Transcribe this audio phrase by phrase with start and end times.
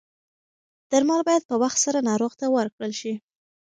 [0.91, 3.13] درمل باید په وخت سره ناروغ ته ورکړل شي.